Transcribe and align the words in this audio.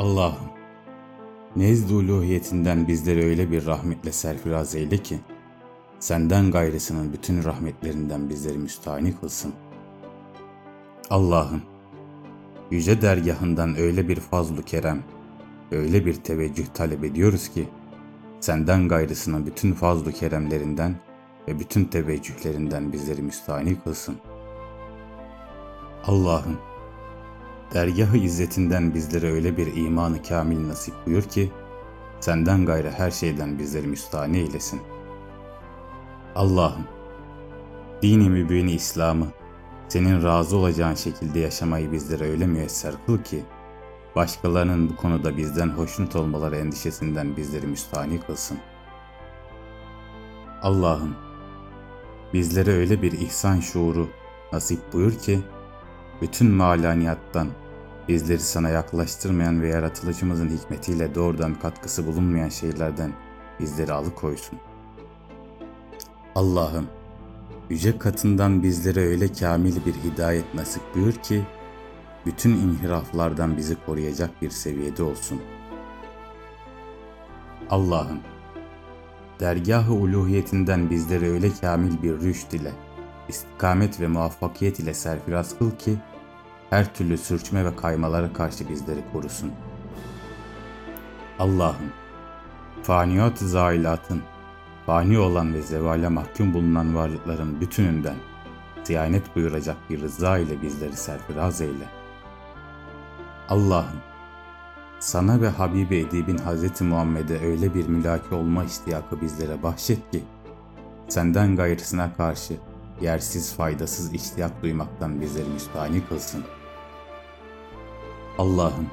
Allah'ım, 0.00 0.48
nezd 1.56 1.90
uluhiyetinden 1.90 2.88
bizleri 2.88 3.24
öyle 3.24 3.50
bir 3.50 3.66
rahmetle 3.66 4.12
serfiraz 4.12 4.74
eyle 4.74 4.98
ki, 4.98 5.18
senden 5.98 6.50
gayrısının 6.50 7.12
bütün 7.12 7.44
rahmetlerinden 7.44 8.30
bizleri 8.30 8.58
müstahni 8.58 9.16
kılsın. 9.16 9.52
Allah'ım, 11.10 11.62
yüce 12.70 13.02
dergahından 13.02 13.76
öyle 13.78 14.08
bir 14.08 14.16
fazlu 14.16 14.62
kerem, 14.62 15.02
öyle 15.72 16.06
bir 16.06 16.14
teveccüh 16.14 16.66
talep 16.66 17.04
ediyoruz 17.04 17.48
ki, 17.48 17.68
senden 18.40 18.88
gayrısının 18.88 19.46
bütün 19.46 19.72
fazlu 19.72 20.12
keremlerinden 20.12 20.94
ve 21.48 21.58
bütün 21.58 21.84
teveccühlerinden 21.84 22.92
bizleri 22.92 23.22
müstahni 23.22 23.80
kılsın. 23.80 24.16
Allah'ım, 26.04 26.58
dergahı 27.74 28.16
izzetinden 28.16 28.94
bizlere 28.94 29.32
öyle 29.32 29.56
bir 29.56 29.76
imanı 29.76 30.22
kamil 30.22 30.68
nasip 30.68 30.94
buyur 31.06 31.22
ki, 31.22 31.52
senden 32.20 32.66
gayrı 32.66 32.90
her 32.90 33.10
şeyden 33.10 33.58
bizleri 33.58 33.86
müstahni 33.86 34.38
eylesin. 34.38 34.80
Allah'ım, 36.34 36.84
dini 38.02 38.30
mübini 38.30 38.72
İslam'ı, 38.72 39.26
senin 39.88 40.22
razı 40.22 40.56
olacağın 40.56 40.94
şekilde 40.94 41.38
yaşamayı 41.38 41.92
bizlere 41.92 42.30
öyle 42.30 42.46
müyesser 42.46 42.94
kıl 43.06 43.18
ki, 43.18 43.44
başkalarının 44.16 44.90
bu 44.90 44.96
konuda 44.96 45.36
bizden 45.36 45.68
hoşnut 45.68 46.16
olmaları 46.16 46.56
endişesinden 46.56 47.36
bizleri 47.36 47.66
müstahni 47.66 48.20
kılsın. 48.20 48.58
Allah'ım, 50.62 51.16
bizlere 52.34 52.72
öyle 52.72 53.02
bir 53.02 53.12
ihsan 53.12 53.60
şuuru 53.60 54.08
nasip 54.52 54.92
buyur 54.92 55.18
ki, 55.18 55.40
bütün 56.22 56.50
malaniyattan, 56.50 57.48
bizleri 58.08 58.40
sana 58.40 58.68
yaklaştırmayan 58.68 59.62
ve 59.62 59.68
yaratılışımızın 59.68 60.48
hikmetiyle 60.48 61.14
doğrudan 61.14 61.54
katkısı 61.54 62.06
bulunmayan 62.06 62.48
şeylerden 62.48 63.12
bizleri 63.60 63.92
alıkoysun. 63.92 64.58
Allah'ım, 66.34 66.86
yüce 67.70 67.98
katından 67.98 68.62
bizlere 68.62 69.00
öyle 69.00 69.32
kamil 69.32 69.76
bir 69.86 69.94
hidayet 69.94 70.54
nasip 70.54 70.82
buyur 70.94 71.12
ki, 71.12 71.46
bütün 72.26 72.50
inhiraflardan 72.50 73.56
bizi 73.56 73.76
koruyacak 73.86 74.42
bir 74.42 74.50
seviyede 74.50 75.02
olsun. 75.02 75.40
Allah'ım, 77.70 78.20
dergah-ı 79.40 79.92
uluhiyetinden 79.92 80.90
bizlere 80.90 81.28
öyle 81.28 81.50
kamil 81.60 82.02
bir 82.02 82.20
rüşt 82.20 82.54
ile, 82.54 82.72
istikamet 83.28 84.00
ve 84.00 84.06
muvaffakiyet 84.06 84.80
ile 84.80 84.94
serfiraz 84.94 85.58
kıl 85.58 85.70
ki, 85.70 85.96
her 86.70 86.94
türlü 86.94 87.18
sürçme 87.18 87.64
ve 87.64 87.76
kaymalara 87.76 88.32
karşı 88.32 88.68
bizleri 88.68 89.00
korusun. 89.12 89.52
Allah'ım, 91.38 91.92
faniyat-ı 92.82 93.48
zailatın, 93.48 94.22
fani 94.86 95.18
olan 95.18 95.54
ve 95.54 95.62
zevale 95.62 96.08
mahkum 96.08 96.54
bulunan 96.54 96.94
varlıkların 96.94 97.60
bütününden 97.60 98.16
siyanet 98.84 99.36
buyuracak 99.36 99.76
bir 99.90 100.00
rıza 100.00 100.38
ile 100.38 100.62
bizleri 100.62 100.96
serfiraz 100.96 101.60
eyle. 101.60 101.88
Allah'ım, 103.48 104.00
sana 105.00 105.40
ve 105.40 105.48
Habibi 105.48 105.96
Edib'in 105.96 106.38
Hz. 106.38 106.80
Muhammed'e 106.80 107.46
öyle 107.46 107.74
bir 107.74 107.88
mülaki 107.88 108.34
olma 108.34 108.64
iştiyakı 108.64 109.20
bizlere 109.20 109.62
bahşet 109.62 110.10
ki, 110.10 110.24
senden 111.08 111.56
gayrısına 111.56 112.14
karşı 112.16 112.54
yersiz 113.00 113.54
faydasız 113.54 114.14
iştiyak 114.14 114.62
duymaktan 114.62 115.20
bizleri 115.20 115.48
müstahni 115.48 116.06
kılsın. 116.08 116.44
Allah'ım, 118.40 118.86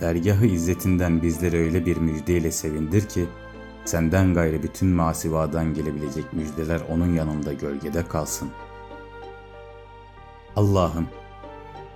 dergahı 0.00 0.46
izzetinden 0.46 1.22
bizleri 1.22 1.56
öyle 1.56 1.86
bir 1.86 1.96
müjdeyle 1.96 2.52
sevindir 2.52 3.08
ki, 3.08 3.26
senden 3.84 4.34
gayrı 4.34 4.62
bütün 4.62 4.88
masivadan 4.88 5.74
gelebilecek 5.74 6.32
müjdeler 6.32 6.80
onun 6.90 7.14
yanında 7.14 7.52
gölgede 7.52 8.08
kalsın. 8.08 8.50
Allah'ım, 10.56 11.08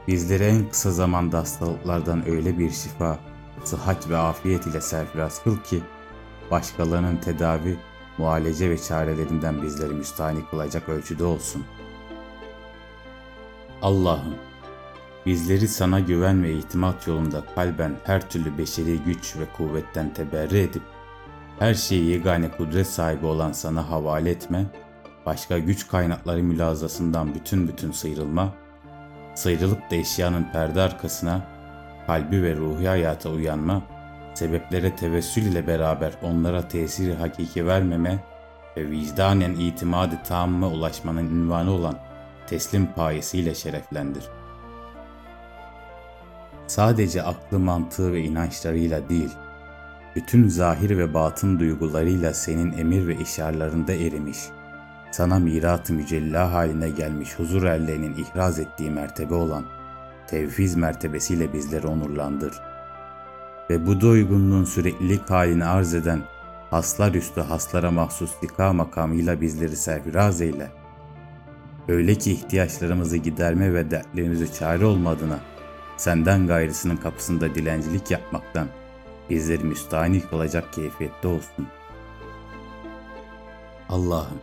bizleri 0.09 0.45
en 0.45 0.69
kısa 0.69 0.91
zamanda 0.91 1.39
hastalıklardan 1.39 2.29
öyle 2.29 2.59
bir 2.59 2.71
şifa, 2.71 3.19
sıhhat 3.65 4.11
ve 4.11 4.17
afiyet 4.17 4.67
ile 4.67 4.81
serfiraz 4.81 5.43
kıl 5.43 5.57
ki, 5.57 5.83
başkalarının 6.51 7.17
tedavi, 7.17 7.79
muhalece 8.19 8.71
ve 8.71 8.79
çarelerinden 8.79 9.63
bizleri 9.63 9.93
müstahni 9.95 10.47
kılacak 10.51 10.89
ölçüde 10.89 11.25
olsun. 11.25 11.65
Allah'ım, 13.83 14.48
bizleri 15.29 15.69
sana 15.69 16.01
güven 16.01 16.43
ve 16.43 16.53
itimat 16.53 17.07
yolunda 17.07 17.43
kalben 17.55 17.93
her 18.05 18.31
türlü 18.31 18.59
beşeri 18.59 18.99
güç 18.99 19.37
ve 19.37 19.45
kuvvetten 19.57 20.15
teberri 20.15 20.59
edip, 20.59 20.83
her 21.59 21.75
şeyi 21.75 22.11
yegane 22.11 22.51
kudret 22.51 22.87
sahibi 22.87 23.27
olan 23.27 23.53
sana 23.53 23.91
havale 23.91 24.31
etme, 24.31 24.67
başka 25.27 25.59
güç 25.59 25.89
kaynakları 25.89 26.43
mülazasından 26.43 27.35
bütün 27.35 27.69
bütün 27.69 27.93
sıyrılma, 27.93 28.55
sıyrılıp 29.35 29.91
da 29.91 29.95
eşyanın 29.95 30.47
perde 30.53 30.81
arkasına, 30.81 31.43
kalbi 32.07 32.43
ve 32.43 32.57
ruhi 32.57 32.89
hayata 32.89 33.31
uyanma, 33.31 33.83
sebeplere 34.35 34.97
tevessül 34.97 35.43
ile 35.43 35.67
beraber 35.67 36.13
onlara 36.23 36.69
tesiri 36.69 37.15
hakiki 37.15 37.67
vermeme 37.67 38.25
ve 38.77 38.91
vicdanen 38.91 39.55
itimadı 39.55 40.19
tamme 40.29 40.67
ulaşmanın 40.67 41.31
ünvanı 41.31 41.71
olan 41.71 41.99
teslim 42.47 42.87
payesiyle 42.87 43.55
şereflendir. 43.55 44.38
Sadece 46.69 47.23
aklı 47.23 47.59
mantığı 47.59 48.13
ve 48.13 48.21
inançlarıyla 48.21 49.09
değil, 49.09 49.31
bütün 50.17 50.49
zahir 50.49 50.99
ve 50.99 51.15
batın 51.15 51.59
duygularıyla 51.59 52.35
senin 52.35 52.79
emir 52.79 53.07
ve 53.07 53.17
işarlarında 53.17 53.93
erimiş, 53.93 54.39
sana 55.11 55.39
mirat-ı 55.39 55.93
mücella 55.93 56.53
haline 56.53 56.91
gelmiş 56.91 57.39
huzur 57.39 57.63
erlerinin 57.63 58.15
ihraz 58.15 58.59
ettiği 58.59 58.91
mertebe 58.91 59.35
olan 59.35 59.65
tevfiz 60.27 60.77
mertebesiyle 60.77 61.53
bizleri 61.53 61.87
onurlandır. 61.87 62.61
Ve 63.71 63.87
bu 63.87 64.01
doygunluğun 64.01 64.65
süreklilik 64.65 65.31
halini 65.31 65.65
arz 65.65 65.95
eden 65.95 66.21
haslar 66.71 67.15
üstü 67.15 67.41
haslara 67.41 67.91
mahsus 67.91 68.31
dika 68.43 68.73
makamıyla 68.73 69.41
bizleri 69.41 69.77
serfiraz 69.77 70.41
eyle. 70.41 70.71
Öyle 71.89 72.15
ki 72.15 72.33
ihtiyaçlarımızı 72.33 73.17
giderme 73.17 73.75
ve 73.75 73.91
dertlerimizi 73.91 74.55
çare 74.55 74.85
olmadığına 74.85 75.39
senden 75.99 76.47
gayrısının 76.47 76.97
kapısında 76.97 77.55
dilencilik 77.55 78.11
yapmaktan 78.11 78.69
bizleri 79.31 79.65
müstahni 79.65 80.21
kılacak 80.21 80.73
keyfiyette 80.73 81.29
olsun. 81.29 81.67
Allah'ım, 83.89 84.39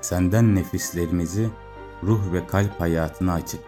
senden 0.00 0.54
nefislerimizi 0.54 1.50
ruh 2.02 2.32
ve 2.32 2.46
kalp 2.46 2.80
hayatına 2.80 3.34
açıp 3.34 3.60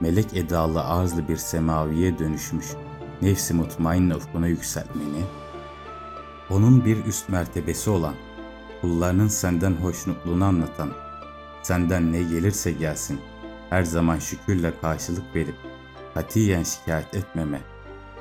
melek 0.00 0.34
edalı 0.34 0.84
arzlı 0.84 1.28
bir 1.28 1.36
semaviye 1.36 2.18
dönüşmüş 2.18 2.66
nefsi 3.22 3.54
mutmainne 3.54 4.14
ufkuna 4.16 4.46
yükseltmeni, 4.46 5.24
onun 6.50 6.84
bir 6.84 7.04
üst 7.04 7.28
mertebesi 7.28 7.90
olan, 7.90 8.14
kullarının 8.80 9.28
senden 9.28 9.72
hoşnutluğunu 9.72 10.44
anlatan, 10.44 10.90
senden 11.62 12.12
ne 12.12 12.22
gelirse 12.22 12.72
gelsin, 12.72 13.20
her 13.70 13.82
zaman 13.82 14.18
şükürle 14.18 14.72
karşılık 14.80 15.34
verip, 15.34 15.54
katiyen 16.16 16.62
şikayet 16.62 17.14
etmeme, 17.14 17.60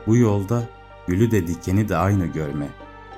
bu 0.08 0.18
yolda 0.18 0.64
gülü 1.08 1.32
de 1.32 1.48
dikeni 1.48 1.90
de 1.90 1.98
aynı 1.98 2.26
görme, 2.26 2.68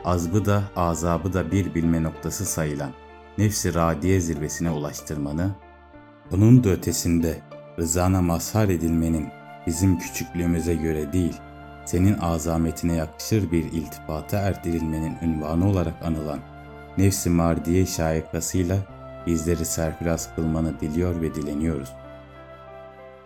azbı 0.06 0.46
da 0.46 0.64
azabı 0.76 1.34
da 1.34 1.52
bir 1.52 1.76
bilme 1.76 2.04
noktası 2.04 2.46
sayılan, 2.46 2.92
nefsi 3.38 3.74
radiye 3.74 4.20
zirvesine 4.20 4.72
ulaştırmanı, 4.72 5.52
onun 6.34 6.64
da 6.64 6.70
ötesinde 6.70 7.42
rızana 7.80 8.22
mazhar 8.22 8.70
edilmenin 8.70 9.30
bizim 9.68 10.00
küçüklüğümüze 10.00 10.76
göre 10.76 11.14
değil, 11.14 11.38
senin 11.86 12.18
azametine 12.18 12.96
yakışır 12.96 13.52
bir 13.52 13.64
iltifata 13.64 14.38
erdirilmenin 14.38 15.18
ünvanı 15.22 15.70
olarak 15.70 16.06
anılan 16.06 16.40
nefsi 16.98 17.30
mardiye 17.30 17.86
şayekasıyla 17.86 18.78
bizleri 19.28 19.66
serfiraz 19.66 20.36
kılmanı 20.36 20.80
diliyor 20.80 21.22
ve 21.22 21.36
dileniyoruz. 21.36 21.90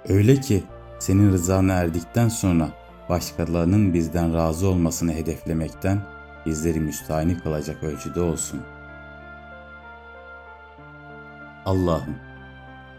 Öyle 0.10 0.36
ki 0.36 0.64
senin 1.02 1.32
rızana 1.32 1.74
erdikten 1.74 2.30
sonra 2.30 2.70
başkalarının 3.10 3.94
bizden 3.94 4.34
razı 4.34 4.68
olmasını 4.68 5.14
hedeflemekten 5.14 6.02
bizleri 6.46 6.80
müstahni 6.80 7.40
kılacak 7.40 7.84
ölçüde 7.84 8.22
olsun. 8.22 8.62
Allah'ım, 11.66 12.16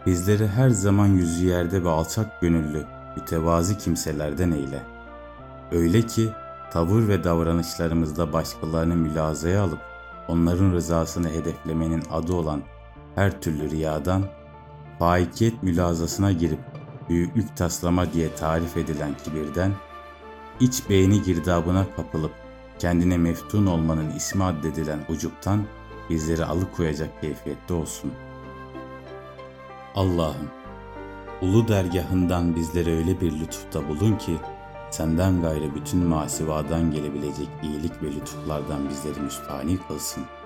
bizleri 0.05 0.47
her 0.47 0.69
zaman 0.69 1.07
yüzü 1.07 1.45
yerde 1.45 1.83
ve 1.83 1.89
alçak 1.89 2.41
gönüllü, 2.41 2.85
mütevazi 3.17 3.77
kimselerden 3.77 4.51
eyle.'' 4.51 4.93
Öyle 5.71 6.01
ki 6.01 6.29
tavır 6.71 7.07
ve 7.07 7.23
davranışlarımızda 7.23 8.33
başkalarını 8.33 8.95
mülazaya 8.95 9.63
alıp 9.63 9.79
onların 10.27 10.71
rızasını 10.71 11.29
hedeflemenin 11.29 12.03
adı 12.11 12.33
olan 12.33 12.61
her 13.15 13.41
türlü 13.41 13.69
riyadan, 13.69 14.23
faikiyet 14.99 15.63
mülazasına 15.63 16.31
girip 16.31 16.72
büyüklük 17.09 17.57
taslama 17.57 18.13
diye 18.13 18.35
tarif 18.35 18.77
edilen 18.77 19.17
kibirden, 19.23 19.71
iç 20.59 20.89
beğeni 20.89 21.21
girdabına 21.21 21.85
kapılıp 21.95 22.31
kendine 22.79 23.17
meftun 23.17 23.65
olmanın 23.65 24.09
ismi 24.15 24.43
addedilen 24.43 24.99
ucuptan 25.09 25.63
bizleri 26.09 26.45
alıkoyacak 26.45 27.21
keyfiyette 27.21 27.73
olsun. 27.73 28.11
Allah'ım, 29.95 30.49
ulu 31.41 31.67
dergahından 31.67 32.55
bizlere 32.55 32.97
öyle 32.97 33.21
bir 33.21 33.39
lütufta 33.39 33.89
bulun 33.89 34.17
ki, 34.17 34.37
senden 34.91 35.41
gayrı 35.41 35.75
bütün 35.75 35.99
masivadan 35.99 36.91
gelebilecek 36.91 37.47
iyilik 37.63 38.03
ve 38.03 38.07
lütuflardan 38.07 38.89
bizleri 38.89 39.19
müstahni 39.19 39.77
kılsın.'' 39.87 40.42